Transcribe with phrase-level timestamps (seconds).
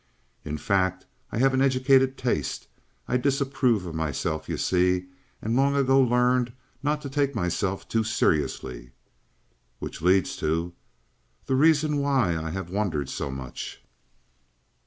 [0.43, 2.67] "In fact I have an educated taste;
[3.07, 5.05] I disapprove of myself, you see,
[5.43, 8.93] and long ago learned not to take myself too seriously."
[9.77, 10.73] "Which leads to"
[11.45, 13.79] "The reason why I have wandered so much."